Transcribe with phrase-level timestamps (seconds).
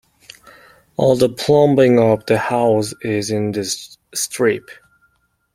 [0.97, 4.67] All the plumbing of the house is in this strip.